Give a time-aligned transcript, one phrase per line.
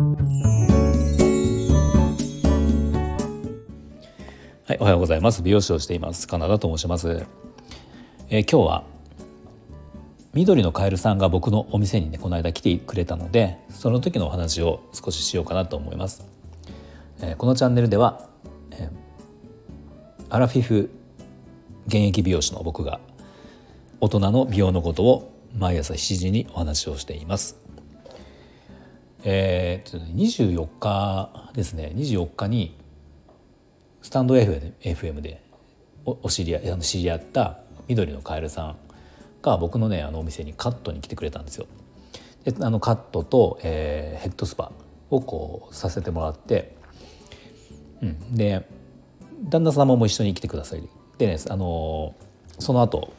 [0.00, 0.06] は
[4.70, 5.42] い、おはようございます。
[5.42, 6.26] 美容師をしています。
[6.26, 7.26] カナダと申します。
[8.30, 8.84] えー、今日は
[10.32, 16.26] 緑のカエルさんが僕のお店にねこの間来てくれたので、その時のお話を少ししようかなと思います。
[17.20, 18.26] えー、このチャンネルでは、
[18.70, 18.90] えー、
[20.30, 20.88] アラフィフ
[21.88, 23.00] 現役美容師の僕が
[24.00, 27.58] 大人の美容のことを毎朝7時にお話をしています。
[29.22, 32.76] えー、24日ですね24日に
[34.02, 35.42] スタンド FM で
[36.04, 38.76] お知り合い知り合った緑のカエルさん
[39.42, 41.66] が僕のねあのお店にカットに来てくれたんですよ。
[42.44, 44.72] であのカットと、えー、ヘッドスパ
[45.10, 46.74] をこうさせてもらって、
[48.02, 48.66] うん、で
[49.48, 52.14] 旦那様も一緒に来てくださいでねあの
[52.58, 53.12] その後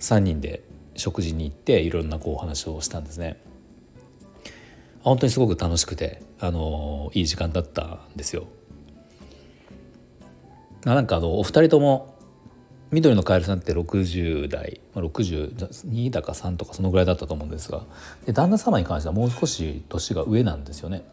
[0.00, 0.62] 3人で
[0.96, 3.40] 食事に行っていろんなこうお話をしたんですね。
[5.02, 8.46] 本当にすごく楽しくてあのいい時間だったんですよ。
[10.84, 12.14] なんかあのお二人とも
[12.90, 17.82] 緑のカエルさんって60代62だか3とかそのぐらいだったと思うんですが
[18.26, 21.04] で旦那様に関してはもう少し年が上なんですよね。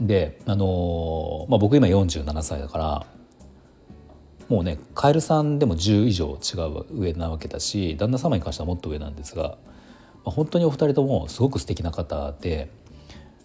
[0.00, 3.06] であのまあ、僕今47歳だから
[4.48, 9.58] もうねカエルさんでも10以上違う上なわけだし旦那様に関してはもっと上なんですが、
[10.24, 12.70] まあ、本当にお二人ともすごく素敵な方で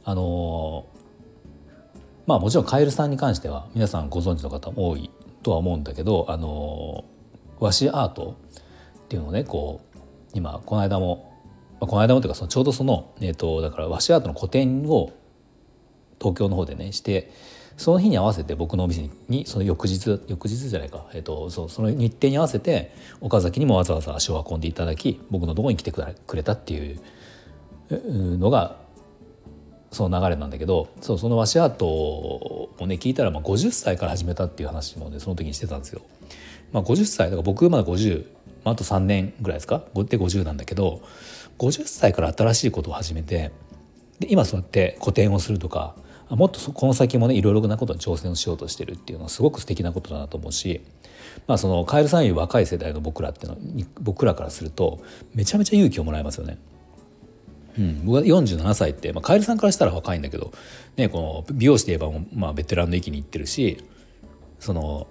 [0.05, 0.85] あの
[2.25, 5.09] まあもちろんカエルさんに関しては皆さんご存知の方も多い
[5.41, 7.05] とは思うんだけどあの
[7.59, 8.37] 和紙アート
[9.05, 9.97] っていうのをねこう
[10.33, 11.33] 今この間も、
[11.79, 15.11] まあ、この間もというかそのちょうどその、えーと、だから和紙アートの個展を
[16.19, 17.31] 東京の方でねして
[17.77, 26.99] その日に合わせて僕のお店にその翌日翌日じゃないか、えーと、そその日程に合わせて岡崎にもわざわざ足を運んでいただき僕のところに来てくれたっていう
[28.37, 28.83] のが
[29.94, 36.02] その流れなんだけどそうその和紙アートをね聞いたらまあ50歳から始めたっていう話もねその時にしてたんですよ。
[36.71, 38.26] まあ、50歳だから僕まだ50、
[38.65, 39.83] まあ、あと3年ぐらいですか？
[39.93, 41.02] で50なんだけど
[41.59, 43.52] 50歳から新しいことを始めて
[44.20, 45.95] で今そうやって個展をするとか
[46.30, 50.81] もっとこの先もねいろいろなことに挑戦をしようとしてるっていうのはすごく素敵なことだなと思うし、
[51.45, 53.58] まあ、そのカエルさんより若い世代の僕らっていうの
[54.02, 55.04] 僕らからすると
[55.36, 56.58] めちゃめちゃ勇気をもらえますよね。
[57.78, 60.52] うん、僕は47歳って、まあ、カエルさんからしたら若いんだけど、
[60.95, 63.84] ね、この美容師で言えば、まあ、ベテランの域に行ってるし
[64.60, 65.08] その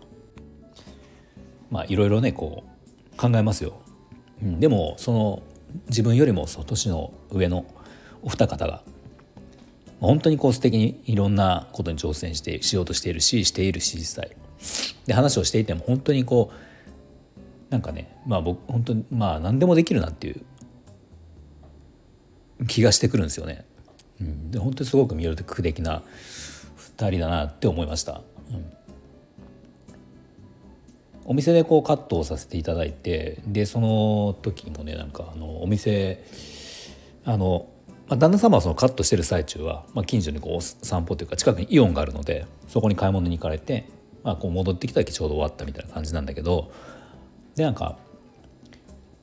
[1.71, 2.65] まあいろいろねこ
[3.13, 3.81] う考えますよ。
[4.43, 5.43] うん、でもその
[5.89, 7.65] 自分よりもその年の上の
[8.23, 8.83] お二方が
[10.01, 14.37] 本当にこう素敵にいろんなことに挑戦してしようとしているししているし実際。
[15.07, 20.43] で話をしていても本当にこうなんかねまあ僕本当にまあ何でもできるなっていう
[22.67, 23.65] 気がしてくるんですよね。
[24.21, 26.03] うん、で本当にすごく魅力的な
[26.99, 28.23] 2人だなって思いました。
[28.51, 28.73] うん
[31.25, 36.25] お店でこうカットをさせていただいてでその時もねなんかあのお店
[37.25, 37.69] あの、
[38.09, 43.89] まあ、旦那様はそのカットしてる最中は、まあ、近所にこう散歩というか近くにイオンがあるのでそこに買い物に行かれて、
[44.25, 46.73] まあ、こう戻ってきた時ちょうど終わったみたいな感じなんだけど
[47.55, 47.99] でなんか、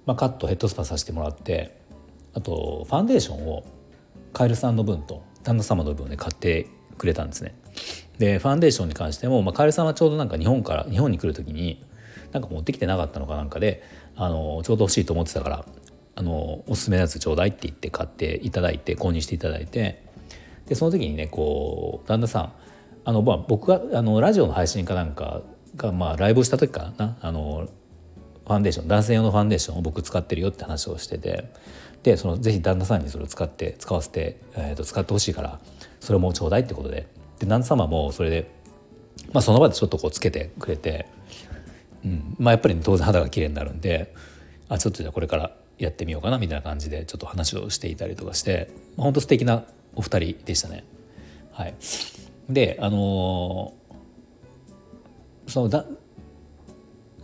[0.06, 1.79] まあ、カットヘッドスパさせてもらって
[2.40, 3.66] あとファンデーションを
[4.32, 6.68] カエルさんの分と旦那様の分で買って
[6.98, 7.56] くれたんですね。
[8.18, 11.86] でファンデーションに関しても、まあ、カエルさんはちょうどなんか日本から日本に来る時に
[12.32, 13.84] なんか持ってきてなかったのかなんかで
[14.16, 15.66] あのちょうど欲しいと思ってたから
[16.16, 20.04] あのおすすめのやつちょうだいって言って買っていただいて購入していただいて
[20.68, 22.54] でその時にねこう旦那さん
[23.06, 25.42] あの、まあ、僕があのラジオの配信かなんか
[25.78, 27.70] が、まあ、ライブをした時かなあの
[28.50, 31.52] ファンデーション男性用のファンデーションを僕使ってるよって話をしてて
[32.04, 35.60] でそのぜひ旦那さんにそれを使って使わせて、えー、と使ってほしいから
[36.00, 37.08] それもちょうだいってことで。
[37.40, 38.52] で旦那様もそれで、
[39.32, 41.06] まあ、その場でちょっとこうつけてくれて
[42.04, 44.14] うんまあ、やっぱり、ね、当然肌が綺麗になるんで
[44.68, 49.64] あちょっとじゃあこれからやってみようかなみたいな感じでちょっと話をしていたりとかして、まあ、本当素敵な
[49.96, 50.84] お二人でしたね。
[51.52, 51.76] はい、
[52.50, 55.86] であのー、そのだ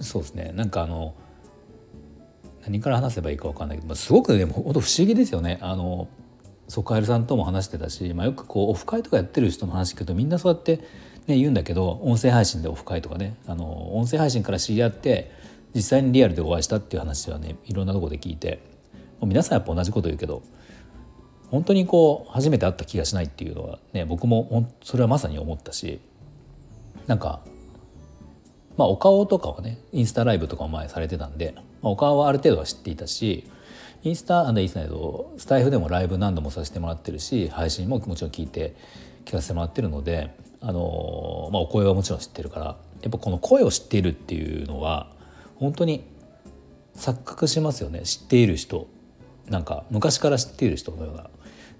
[0.02, 0.52] そうですね。
[0.54, 1.16] なんかあの
[2.66, 5.60] 何から話せばいいか分かんないけど、まあ、すごくでも本当不思議ですよね。
[5.62, 6.08] あの
[6.68, 10.80] ソカエルさんとも話してたし、まあ、よくこうオフ会とかやってる人の話聞くとみんなそうやって
[11.28, 15.32] ね、言うんだけど音声配信でオフ会とかねあの音声配信から知り合って
[15.74, 18.62] 実際にリアルでお会いしたっていう話はねいろんなとこで聞いて
[19.20, 20.44] もう皆さんやっぱ同じこと言うけど
[21.50, 26.00] 本当にこう初めて会った気がしないっていうのはね僕もそれはまさに思ったし
[27.08, 27.42] なんか
[28.78, 33.50] まあお顔とかはねインスタライブとかも前されてたんで、まあ、お顔はある程度は知っていたし
[34.04, 38.76] インスタでインスタとスタイフでもライブ何度もさせてもらってるし配信ももちろん聞いて
[39.26, 42.66] 聞かせてもらってるのであの、まあ、お声はもちろん知ってるから
[43.02, 45.12] やっぱこの声を知っているっていうのは
[45.56, 46.04] 本当に
[46.96, 48.02] 錯覚しますよね。
[48.02, 48.88] 知っている人。
[49.50, 51.30] なんか昔から知っている人のような。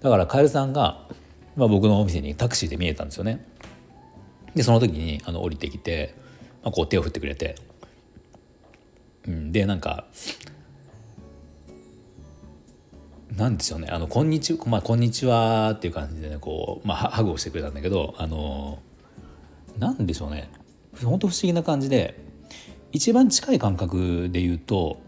[0.00, 1.06] だからカエルさんが、
[1.56, 3.44] まあ、僕のお店にタクシーで見えたんですよね。
[4.54, 6.14] でその時にあの降りてきて、
[6.68, 7.56] あ、こう手を振ってくれて、
[9.26, 10.06] うん、でなんか
[13.36, 18.78] なんでしょうね「あのこんにちは」まあ「こんにちは」っていう感じでねこう、まあ、ハグをしてくれたんだけどあの
[19.78, 20.50] なんでしょうね。
[21.04, 22.18] 本当不思議な感じで
[22.90, 24.98] 一番近い感覚で言うと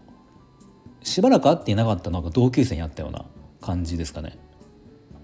[1.01, 3.25] しばらく会っていなかったのが同級生に会ったような
[3.59, 4.37] 感じですかね。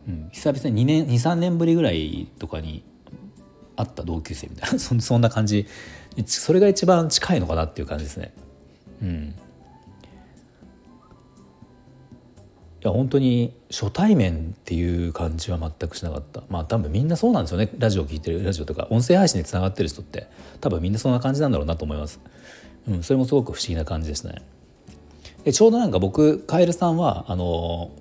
[0.08, 2.84] うん、久々に2年23年ぶりぐらいとかに
[3.76, 5.68] 会った同級生みたいな そんな感じ
[6.26, 8.34] それが一番近いのかなっていう感じですね。
[9.02, 9.36] うん、
[12.82, 16.44] いや本当に初対面っていう感じは全くしなかった。
[16.50, 17.70] まあ多分みんなそうなんですよね。
[17.78, 20.28] ラジオ聞いてるラジオとか音声配信でつながってる人って。
[20.62, 22.20] 多分みんなそんな感じなんだろうなと思います、
[22.88, 24.42] うん、それもすごく不思議な感じですね。
[25.44, 27.92] でちょうどなんか僕カエルさんはあの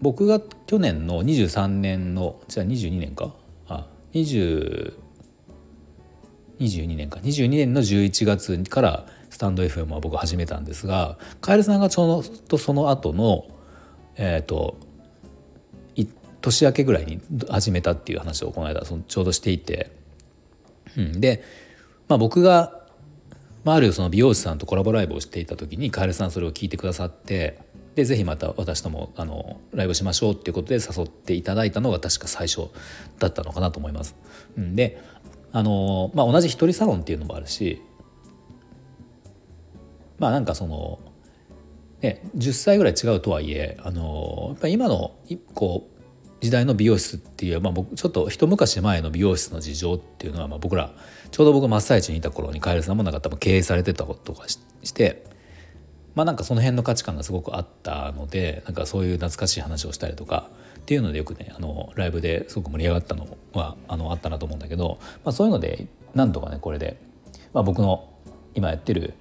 [0.00, 3.34] 僕が去年の23年のじゃあ22年か？
[3.68, 4.94] あ20
[6.60, 7.18] 22年か。
[7.20, 13.46] 22年の11月からスタンド FM は僕始めたんですがカエルさんがちょうどその後の
[14.16, 14.76] えっ、ー、と
[16.40, 19.90] 年明けぐらいに始めたっていう話をこの間そのちょうどしていて、
[20.96, 21.44] うん、で、
[22.08, 22.80] まあ、僕が、
[23.64, 27.58] まあ、あるその美容師さんとコラボライブをしていた時にカエルさんそれを聞いてくださって
[27.94, 32.68] でぜひまた私ともあのライブしましょうっていうことで誘っていただいたのが確か最初
[33.18, 34.14] だったのかなと思います。
[34.56, 35.02] うん、で
[35.52, 37.82] あの、まあ、同じ一人サロンっていうのもあるし
[40.18, 40.98] まあなんかその
[42.02, 45.14] ね、10歳ぐらい違うとはいえあのやっぱ今の
[45.54, 46.00] こう
[46.40, 50.94] 時代の美容室っていう、まあ、僕ちょっと一昔前の美容室の事情っていうのは、まあ、僕ら
[51.30, 55.26] ちょうど僕真っ最中にいた頃にカエルさんもなんか多分経営されてたことかして
[56.14, 60.48] まあなんかその辺の価値観がすごくあったのでなんかそういう懐かしい話をしたりとか
[60.80, 67.00] っていうのでよくねあのライブですごく盛り上がったのはあのあったなと思うんだけど、まあ、そういうのでなんとかねこれで、
[67.52, 68.08] まあ、僕の
[68.54, 69.14] 今やってる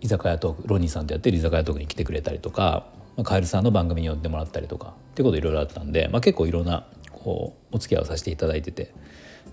[0.00, 2.86] 居酒屋トークロニーさんとやってる居酒屋トークに来てくれたりとか、
[3.16, 8.94] まあ、カエルさんの番組に呼んでもらったりとかっていうこといろいろあったんで、まあ、結構いろんなこうお付き合いをさせていただいてて、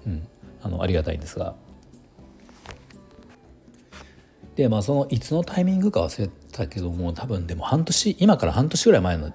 [0.05, 0.27] うん、
[0.61, 1.55] あのありがたいんですが。
[4.55, 9.31] でまあそのいつのタイミングか忘れたけども多分でも半年今から半年ぐらい前の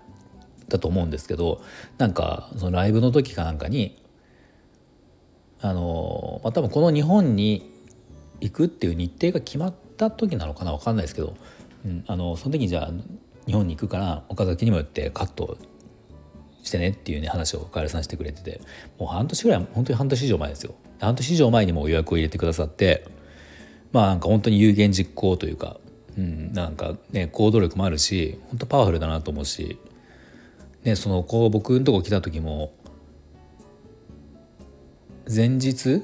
[0.68, 1.60] だと思うんですけど
[1.98, 4.02] なんかそのライブの時かなんかに
[5.60, 7.72] あの、まあ、多分この日本に
[8.40, 11.36] 行くっていう日程が決まった時なのかな分かんないですけど、
[11.86, 12.90] うん、あのその時にじゃあ
[13.46, 15.56] 日本に行くから岡崎にもよってカット
[16.62, 18.60] してねっていうね話をカエルさんしてくれてて
[18.98, 20.74] もう半年ぐらい本当に半年以上前ですよ。
[21.00, 23.08] 半年以上前にも予約を入れてくださって
[23.92, 25.78] まあなんか本当に有言実行というか、
[26.16, 29.78] うん、なんかね行動力もあるし本当パワフルだなと思うし、
[30.84, 32.72] ね、そのこう僕のとこ来た時も
[35.32, 36.02] 前日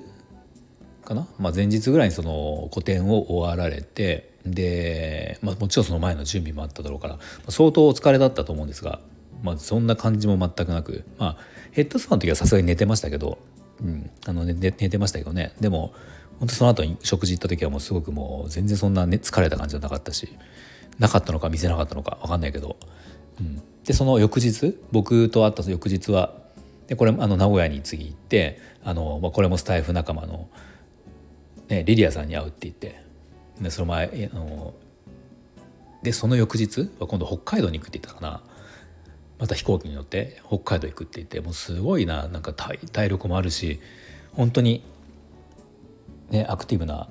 [1.04, 9.00] かな、まあ、前日ぐらいにその個展を終わられてで、まあ、もちろんその前の準備もあっただろうから相当お疲れだったと思うんですが、
[9.42, 11.36] まあ、そんな感じも全くなく、まあ、
[11.72, 13.38] ヘッドスパの時はさすがに寝てましたけど、
[13.82, 15.52] うん、あの寝寝てましたけどね。
[15.60, 15.92] でも
[16.38, 20.28] 本当その後に食事行った時はもうすごくもう全然そんな、ね、疲れた感じじゃなかったし
[20.98, 22.76] なかったのか見せなかったのか分かんないけど、
[23.84, 26.34] でその翌日僕と会った翌日は
[26.86, 30.48] でこれあの名古屋に次行ってあの、まあ、これもスタイフ仲間の
[31.68, 33.02] ね、リリアさんに会うって言って
[33.60, 34.74] でその前あの
[36.02, 38.40] でその翌日は今度北海道に行くって言ったかな。
[39.38, 43.78] また飛行機に乗って北海道行くって言ってもうすごいななんか体体力もあるし
[44.32, 44.84] 本当に
[46.30, 47.08] ねアクティブな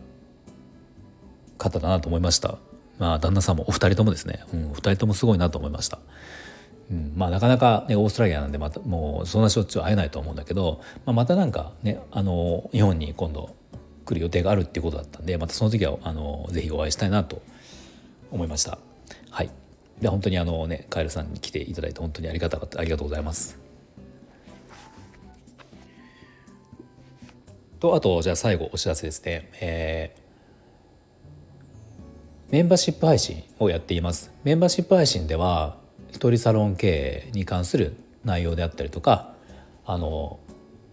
[1.57, 2.57] 方だなと思いました。
[2.99, 5.99] まあ旦那さんもお二人ともですね、うん、お二人ともすごいなと思いました。
[6.89, 13.55] うん、まあなかなか、ね、オーストラリアなんでまたもうそんなしょっちゅう会えないと思うんだけど、まあ、またなんかねあの日本に今度
[14.05, 17.41] 来る予定があるっていうことだったんでまたその時はあのぜひお会いしたいなと
[18.31, 18.79] 思いました。
[19.29, 19.51] はい。
[19.99, 22.79] で本当にあのねカエルさんに来ていただいて本当にありがたかった。
[22.79, 23.59] ありがとうございます。
[27.79, 29.49] とあとじゃあ最後お知らせですね。
[29.59, 30.21] えー、
[32.49, 34.31] メンバーシップ配信をやっています。
[34.45, 35.75] メンバーシップ配信では
[36.11, 39.33] 一人サロン経営に関する内容であったりとか
[39.85, 40.39] あの、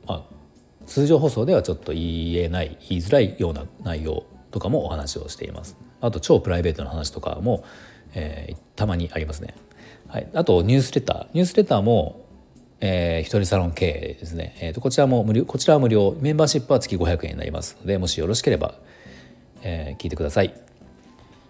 [0.07, 0.23] まあ、
[0.87, 5.77] 通常放送ではちょっと言えない言いづらいような内容とかもお話をしています。
[6.01, 7.65] あと超プライベートの話とかも、
[8.15, 9.55] えー、たまにありますね、
[10.09, 11.27] はい、あとニュースレター。
[11.35, 12.27] ニュースレターも、
[12.81, 16.17] えー、一人サロン経営ですね、えーと、こちらも無料こちらは無料。
[16.21, 18.75] メンバーシップは月500円になりますのでもしよろしければ、
[19.63, 20.64] えー、聞いてください。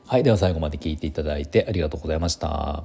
[0.07, 2.85] はいでは最後まで聞いていただいてありがとうございました。